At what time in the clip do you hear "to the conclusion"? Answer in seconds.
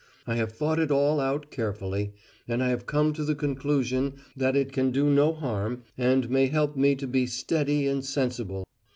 3.13-4.13